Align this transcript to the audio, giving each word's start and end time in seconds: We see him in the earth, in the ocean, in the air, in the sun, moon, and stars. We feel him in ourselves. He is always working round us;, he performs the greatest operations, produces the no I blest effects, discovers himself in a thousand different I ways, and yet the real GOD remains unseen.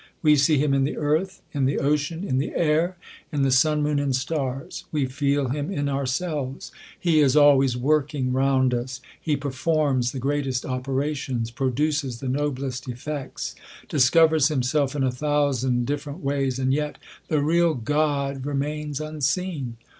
We 0.23 0.35
see 0.35 0.57
him 0.57 0.73
in 0.73 0.83
the 0.83 0.97
earth, 0.97 1.43
in 1.53 1.65
the 1.65 1.77
ocean, 1.77 2.23
in 2.27 2.39
the 2.39 2.53
air, 2.55 2.97
in 3.31 3.43
the 3.43 3.51
sun, 3.51 3.83
moon, 3.83 3.99
and 3.99 4.15
stars. 4.15 4.85
We 4.91 5.05
feel 5.05 5.49
him 5.49 5.69
in 5.71 5.87
ourselves. 5.87 6.71
He 6.99 7.19
is 7.19 7.35
always 7.35 7.77
working 7.77 8.33
round 8.33 8.73
us;, 8.73 8.99
he 9.21 9.37
performs 9.37 10.11
the 10.11 10.17
greatest 10.17 10.65
operations, 10.65 11.51
produces 11.51 12.19
the 12.19 12.27
no 12.29 12.47
I 12.47 12.49
blest 12.49 12.89
effects, 12.89 13.53
discovers 13.89 14.47
himself 14.47 14.95
in 14.95 15.03
a 15.03 15.11
thousand 15.11 15.85
different 15.85 16.21
I 16.21 16.23
ways, 16.23 16.57
and 16.57 16.73
yet 16.73 16.97
the 17.27 17.43
real 17.43 17.75
GOD 17.75 18.43
remains 18.43 18.99
unseen. 18.99 19.77